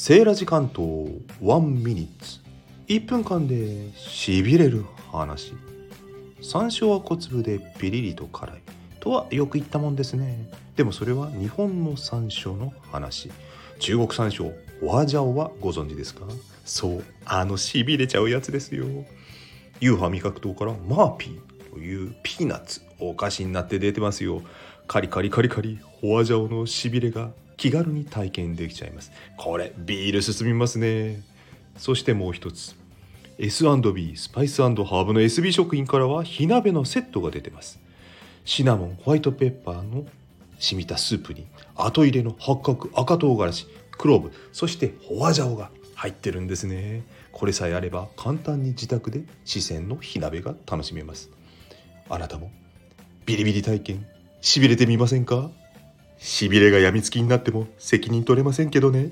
[0.00, 1.10] セーラジ関東
[1.42, 2.38] 1 minutes。
[2.86, 5.54] 1分間でしびれる話。
[6.40, 8.62] 山椒は小粒でピリリと辛い
[9.00, 10.48] とはよく言ったもんですね。
[10.76, 13.28] でもそれは日本の山椒の話。
[13.80, 16.26] 中国山椒花椒はご存知ですか？
[16.64, 18.86] そうあのしびれちゃうやつですよ。
[19.80, 24.42] UFA 味覚糖からマーピーというピーナッツお菓子になって出てますよ。
[24.86, 29.12] カリカリカリカリ花椒のしびれが気軽に体験できちゃいます。
[29.36, 31.20] これビール進みますね。
[31.76, 32.74] そしてもう一つ。
[33.36, 37.78] S&B スパイスハーブの SB 食品からは火鍋のセットが出てます。
[38.44, 40.06] シナモンホワイトペッパーの
[40.58, 47.04] 染みたスープに後入れの八角赤唐辛子クローブそしてホワジャオが入ってるんですね。
[47.32, 51.30] これさえあれば簡単に自宅で四川の火鍋が楽しめます。
[52.08, 52.50] あなたも
[53.26, 54.06] ビリビリ体験
[54.40, 55.50] しびれてみませんか？
[56.18, 59.10] しびれがやみつきになっても責任取れませんけどね。